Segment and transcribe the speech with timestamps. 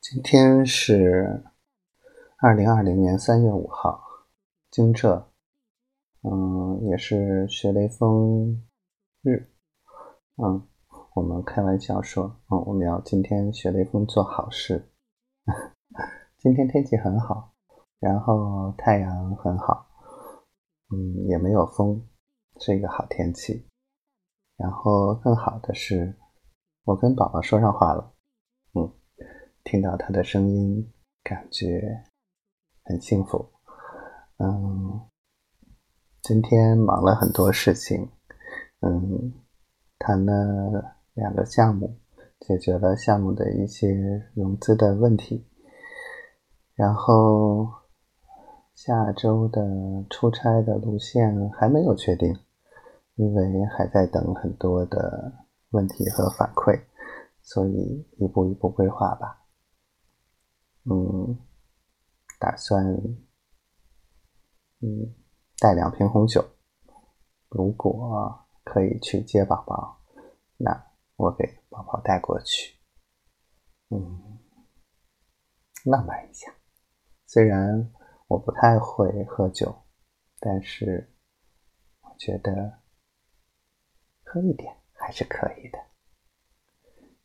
[0.00, 1.42] 今天是
[2.38, 4.00] 二零二零年三月五号，
[4.70, 5.24] 惊蛰，
[6.22, 8.64] 嗯，也是学雷锋
[9.22, 9.48] 日，
[10.36, 10.66] 嗯，
[11.14, 14.88] 我们开玩笑说，嗯，我们要今天学雷锋做好事。
[16.38, 17.52] 今天天气很好，
[17.98, 19.88] 然后太阳很好，
[20.90, 22.06] 嗯，也没有风，
[22.60, 23.66] 是一个好天气。
[24.56, 26.16] 然后更好的是，
[26.84, 28.14] 我跟宝宝说上话了，
[29.70, 30.90] 听到他的声音，
[31.22, 32.02] 感觉
[32.84, 33.50] 很幸福。
[34.38, 34.98] 嗯，
[36.22, 38.08] 今天忙了很多事情，
[38.80, 39.34] 嗯，
[39.98, 41.98] 谈了两个项目，
[42.40, 43.92] 解决了项目的一些
[44.32, 45.46] 融资的问题。
[46.74, 47.68] 然后
[48.74, 49.62] 下周的
[50.08, 52.34] 出差的路线还没有确定，
[53.16, 55.30] 因为还在等很多的
[55.72, 56.80] 问题和反馈，
[57.42, 59.44] 所以一步一步规划吧。
[60.90, 61.38] 嗯，
[62.38, 62.84] 打算
[64.80, 65.14] 嗯
[65.58, 66.42] 带两瓶红酒。
[67.48, 70.00] 如果可以去接宝宝，
[70.56, 72.78] 那我给宝宝带过去。
[73.90, 74.38] 嗯，
[75.84, 76.54] 浪漫一下。
[77.26, 77.92] 虽然
[78.26, 79.84] 我不太会喝酒，
[80.38, 81.14] 但是
[82.02, 82.80] 我觉得
[84.24, 85.78] 喝一点还是可以的。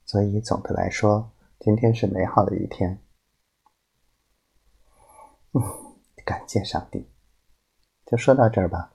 [0.05, 3.02] 所以总的来说，今天是美好的一天。
[5.53, 5.61] 嗯，
[6.25, 7.09] 感谢上帝，
[8.05, 8.92] 就说到这儿吧。